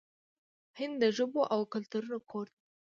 هند 0.79 0.95
د 1.01 1.03
ژبو 1.17 1.41
او 1.53 1.61
کلتورونو 1.73 2.17
کور 2.31 2.45
دی. 2.53 2.61